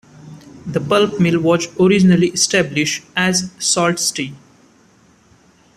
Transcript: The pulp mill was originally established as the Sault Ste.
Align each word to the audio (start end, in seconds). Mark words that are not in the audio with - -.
The 0.65 0.79
pulp 0.79 1.19
mill 1.19 1.39
was 1.39 1.67
originally 1.79 2.29
established 2.29 3.03
as 3.15 3.53
the 3.53 3.61
Sault 3.61 3.99
Ste. 3.99 4.33